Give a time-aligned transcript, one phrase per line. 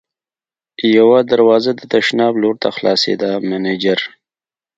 [0.97, 3.99] یوه دروازه د تشناب لور ته خلاصېده، مېنېجر.